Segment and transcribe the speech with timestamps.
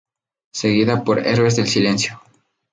[0.51, 2.19] Seguida por "Heroes del Silencio".